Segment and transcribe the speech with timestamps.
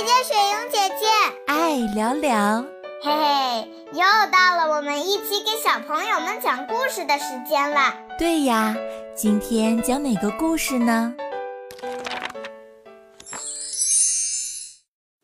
[0.00, 1.06] 姐姐，雪莹姐姐，
[1.46, 2.64] 爱聊聊，
[3.02, 4.00] 嘿嘿，又
[4.30, 7.94] 到了我们一起给小朋友们讲故事的时间了。
[8.18, 8.74] 对呀，
[9.14, 11.14] 今天讲哪个故事呢？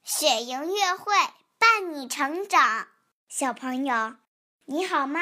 [0.04, 1.14] 雪莹乐会
[1.58, 2.88] 伴你成长，
[3.30, 4.16] 小朋友
[4.66, 5.20] 你好吗？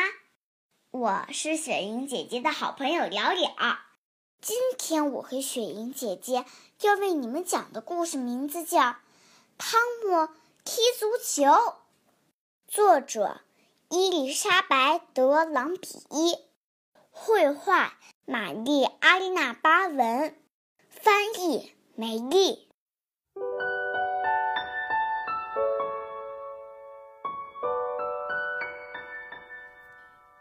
[0.91, 3.79] 我是雪莹姐姐的好朋友了了。
[4.41, 6.45] 今天我和雪莹姐姐
[6.82, 8.81] 要为你们讲的故事名字叫
[9.67, 10.29] 《汤姆
[10.63, 11.43] 踢足球》，
[12.68, 13.41] 作者
[13.89, 16.37] 伊丽莎白·德朗比伊，
[17.11, 17.95] 绘画
[18.27, 20.37] 玛丽·阿丽娜·巴文，
[20.90, 22.68] 翻译梅丽。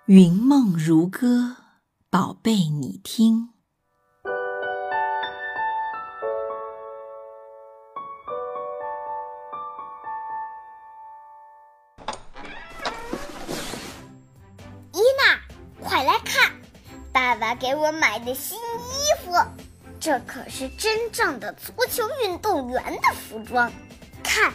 [0.06, 1.56] 云梦如歌，
[2.10, 3.53] 宝贝，你听。
[17.56, 19.32] 给我买的新衣服，
[20.00, 23.72] 这可是真正的足球运动员的服装。
[24.24, 24.54] 看，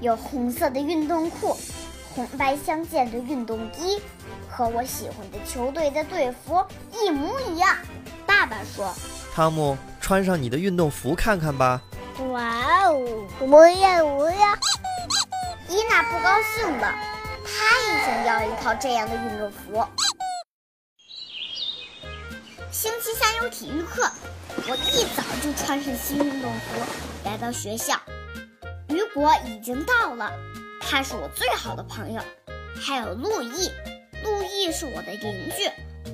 [0.00, 1.56] 有红色的运动裤，
[2.14, 4.00] 红白相间的运动衣，
[4.50, 7.76] 和我喜欢的球队的队服一模一样。
[8.26, 8.94] 爸爸说
[9.34, 11.80] ：“汤姆，穿上你的运动服看看吧。”
[12.32, 13.26] 哇哦！
[13.40, 14.54] 我要，我要！
[15.68, 16.94] 伊娜不高兴了。
[17.44, 19.84] 她也想要一套这样的运动服。
[22.86, 24.08] 星期三有体育课，
[24.68, 26.80] 我一早就穿上新运动服
[27.24, 28.00] 来到学校。
[28.90, 30.30] 雨果已经到了，
[30.80, 32.22] 他是我最好的朋友。
[32.80, 33.72] 还有路易，
[34.22, 35.68] 路易是我的邻居，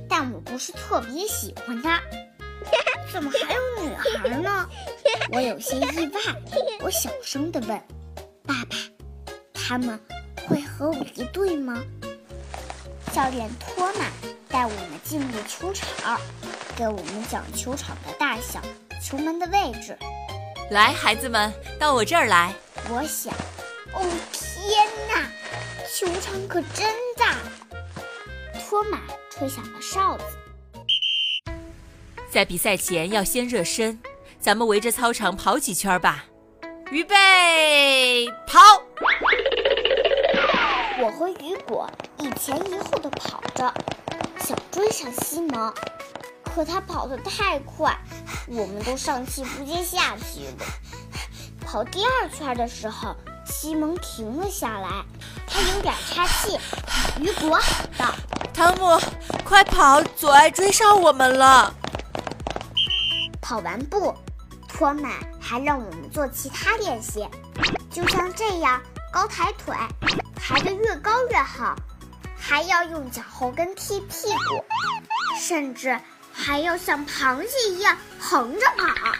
[0.08, 2.00] 但我不是特别喜欢他。
[3.12, 4.66] 怎么还有女孩呢？
[5.30, 6.20] 我有些意外，
[6.80, 7.68] 我小声地问
[8.46, 8.76] 爸爸
[9.52, 10.00] ：“他们？”
[10.48, 11.84] 会和我一队吗？
[13.12, 14.06] 教练托马
[14.48, 16.18] 带我们进入球场，
[16.76, 18.60] 给我们讲球场的大小、
[19.00, 19.96] 球门的位置。
[20.70, 22.52] 来，孩子们，到我这儿来。
[22.88, 23.32] 我想，
[23.92, 24.00] 哦
[24.32, 25.28] 天哪，
[25.86, 27.36] 球场可真大！
[28.58, 29.00] 托马
[29.30, 30.24] 吹响了哨子。
[32.30, 34.00] 在比赛前要先热身，
[34.40, 36.24] 咱们围着操场跑几圈吧。
[36.90, 38.58] 预备，跑！
[41.02, 43.72] 我和雨果一前一后的跑着，
[44.40, 45.72] 想追上西蒙，
[46.54, 47.96] 可他跑得太快，
[48.46, 50.64] 我们都上气不接下气的。
[51.64, 55.04] 跑第二圈的时候，西蒙停了下来，
[55.46, 56.58] 他有点岔气。
[57.20, 57.58] 雨果
[57.96, 58.14] 道
[58.52, 59.00] ：“汤姆，
[59.44, 61.72] 快跑，左爱追上我们了。”
[63.40, 64.14] 跑完步，
[64.68, 67.26] 托马还让我们做其他练习，
[67.90, 68.80] 就像这样
[69.12, 69.74] 高抬腿。
[70.36, 71.74] 抬得越高越好，
[72.36, 74.64] 还要用脚后跟踢屁股，
[75.38, 75.98] 甚至
[76.32, 79.12] 还要像螃蟹一样横着跑。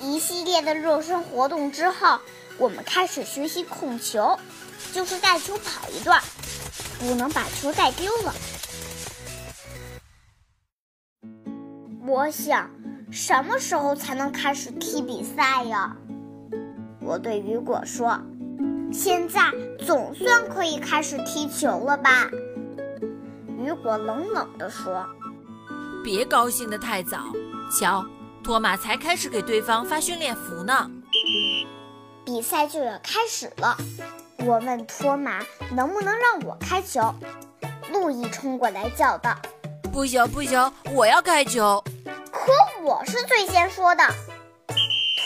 [0.00, 2.20] 一系列的热身活动之后，
[2.58, 4.38] 我们开始学习控球，
[4.92, 6.22] 就是带球跑一段，
[6.98, 8.34] 不能把球带丢了。
[12.06, 12.70] 我想，
[13.10, 15.96] 什么时候才能开始踢比赛呀？
[17.00, 18.20] 我对雨果说。
[18.92, 19.52] 现在
[19.84, 22.30] 总算可以开始踢球了吧？
[23.58, 25.04] 雨果冷冷地说
[26.06, 27.18] ：“别高兴得太早，
[27.68, 28.06] 瞧，
[28.44, 30.88] 托马才开始给对方发训练服呢。”
[32.24, 33.76] 比赛就要开始了，
[34.38, 35.40] 我问托马
[35.72, 37.12] 能不能让我开球。
[37.92, 39.36] 路易冲过来叫道
[39.92, 41.82] ：“不行不行，我要开球！”
[42.30, 42.52] 可
[42.84, 44.04] 我是最先说的。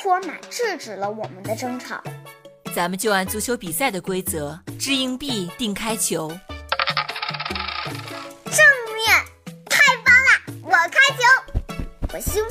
[0.02, 2.02] 托马制止了我们的争吵。
[2.74, 6.32] 咱们就按足球比赛的规则，掷硬币定开球。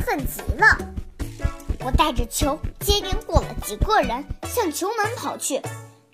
[0.10, 0.76] 奋极了。
[1.86, 5.62] 我带着球接连过了几个人，向球门跑去。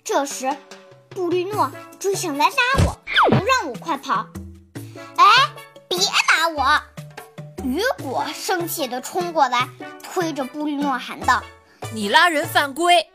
[0.04, 0.54] 这时，
[1.08, 2.98] 布利诺追上来拉我，
[3.30, 4.26] 不让我快跑。
[5.16, 5.24] 哎，
[5.88, 5.98] 别
[6.28, 6.78] 打我！
[7.64, 9.66] 雨果生气地冲过来，
[10.02, 11.42] 推着布利诺喊道
[11.94, 13.08] ：“你拉人犯规！”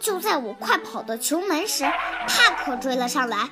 [0.00, 1.84] 就在我快跑到球门时，
[2.28, 3.48] 帕克追了上来，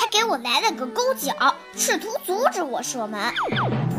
[0.00, 3.20] 他给我来了个勾脚，试图阻止我射门。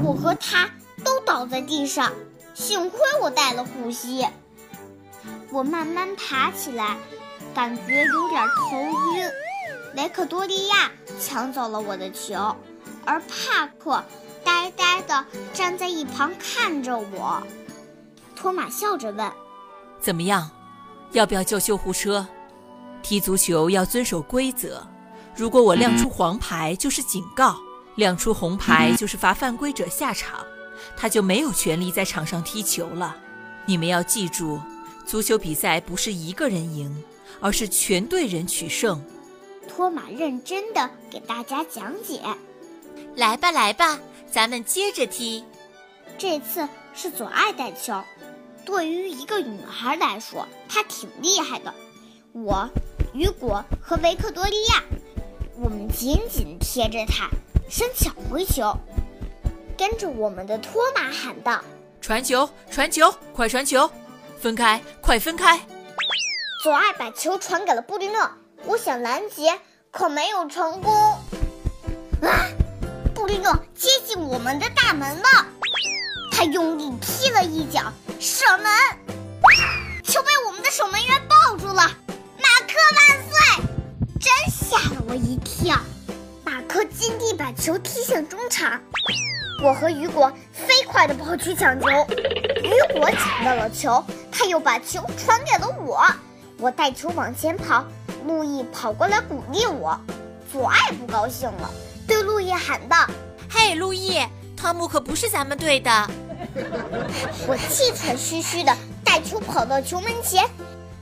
[0.03, 0.67] 我和他
[1.05, 2.11] 都倒在地上，
[2.53, 4.27] 幸亏我带了护膝。
[5.51, 6.97] 我慢慢爬起来，
[7.53, 8.77] 感觉有点头
[9.15, 9.29] 晕。
[9.95, 10.91] 维克多利亚
[11.21, 12.53] 抢走了我的球，
[13.05, 14.03] 而帕克
[14.43, 17.41] 呆呆地站在一旁看着我。
[18.35, 19.31] 托马笑着问
[20.01, 20.51] ：“怎么样？”
[21.13, 22.27] 要不要叫救护车？
[23.01, 24.85] 踢足球要遵守规则，
[25.35, 27.55] 如果我亮出黄牌就是警告，
[27.95, 30.43] 亮出红牌就是罚犯规者下场，
[30.95, 33.15] 他就没有权利在场上踢球了。
[33.65, 34.59] 你们要记住，
[35.05, 37.03] 足球比赛不是一个人赢，
[37.39, 39.03] 而是全队人取胜。
[39.67, 42.21] 托马认真的给大家讲解。
[43.15, 43.99] 来吧，来吧，
[44.31, 45.43] 咱们接着踢。
[46.17, 48.01] 这次是左爱带球，
[48.63, 51.73] 对于一个女孩来说，她挺厉害的。
[52.31, 52.69] 我、
[53.13, 54.83] 雨果和维克多利亚，
[55.59, 57.29] 我们紧紧贴着她，
[57.69, 58.73] 想抢回球。
[59.77, 61.61] 跟着我们的托马喊道
[62.01, 63.89] ：“传球，传球，快传球！
[64.39, 65.59] 分开，快分开！”
[66.63, 68.29] 左爱把球传给了布利诺，
[68.65, 69.59] 我想拦截，
[69.91, 70.93] 可没有成功。
[72.21, 72.47] 啊！
[73.13, 75.45] 布利诺接近我们的大门了，
[76.31, 78.65] 他用力踢了一脚，射门，
[80.03, 81.73] 球被我们的守门员抱住了。
[81.75, 83.63] 马克万岁！
[84.19, 85.77] 真吓了我一跳。
[86.43, 88.81] 马克尽力把球踢向中场，
[89.65, 91.87] 我和雨果飞快地跑去抢球。
[92.61, 96.05] 雨果抢到了球，他又把球传给了我。
[96.59, 97.83] 我带球往前跑，
[98.27, 99.99] 路易跑过来鼓励我。
[100.53, 101.71] 左爱不高兴了。
[102.07, 103.07] 对路易喊道
[103.49, 104.21] ：“嘿，路易，
[104.55, 105.89] 汤姆可不是咱们队的。
[107.49, 108.71] ”我气喘吁吁地
[109.03, 110.47] 带球跑到球门前，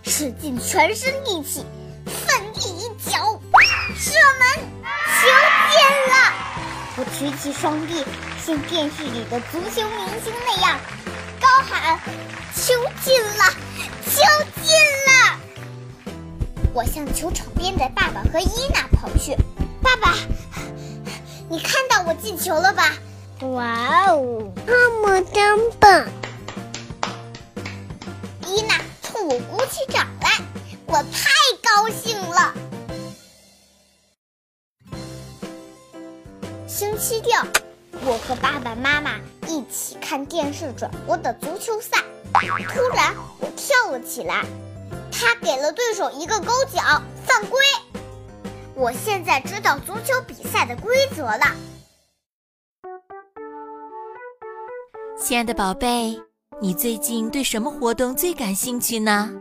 [0.04, 1.66] 使尽全身力气，
[2.06, 3.38] 奋力一脚，
[3.98, 4.48] 射门，
[5.20, 5.28] 球
[5.70, 5.84] 进
[6.14, 6.34] 了！
[6.96, 8.06] 我举起双臂，
[8.46, 10.78] 像电视里的足球明星那样
[11.40, 11.98] 高喊
[12.54, 13.46] ：“球进了，
[14.06, 14.22] 球
[14.62, 14.74] 进
[15.08, 15.40] 了！”
[16.76, 19.34] 我向球场边的爸爸和伊娜跑去，
[19.82, 20.14] 爸爸。
[21.50, 22.92] 你看到我进球了吧？
[23.54, 26.06] 哇哦，那么真棒！
[28.46, 30.42] 伊娜冲我鼓起掌来，
[30.86, 31.30] 我太
[31.64, 32.54] 高兴了。
[36.68, 37.40] 星期六，
[38.06, 39.12] 我和爸爸妈妈
[39.48, 42.04] 一起看电视转播的足球赛。
[42.34, 44.44] 突然，我跳了起来，
[45.12, 47.60] 他给了对手一个勾脚，犯规。
[48.76, 51.46] 我现在知道足球比赛的规则了，
[55.18, 56.20] 亲爱的宝贝，
[56.60, 59.32] 你最近对什么活动最感兴趣呢？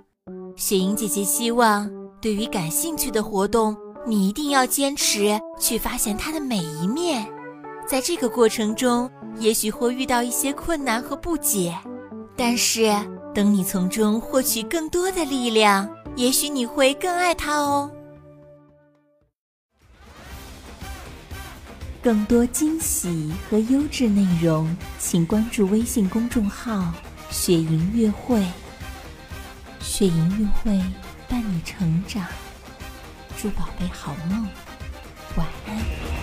[0.54, 3.74] 雪莹姐姐希望，对于感兴趣的活动，
[4.06, 7.26] 你一定要坚持去发现它的每一面。
[7.92, 11.78] 在这个过程中，也许会遇到一些困难和不解，
[12.34, 12.90] 但是
[13.34, 15.86] 等你从中获取更多的力量，
[16.16, 17.90] 也许你会更爱它哦。
[22.02, 26.90] 更多惊喜和优质内容，请关注微信公众号
[27.28, 28.42] “雪莹乐会”。
[29.80, 30.82] 雪莹乐会
[31.28, 32.24] 伴你成长，
[33.36, 34.48] 祝宝贝好梦，
[35.36, 36.21] 晚安。